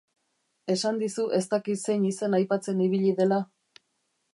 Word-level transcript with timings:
Esan 0.75 0.97
dizu 1.01 1.27
ez 1.39 1.43
dakit 1.53 1.85
zein 1.85 2.09
izen 2.13 2.39
aipatzen 2.41 2.83
ibili 2.87 3.17
dela? 3.23 3.43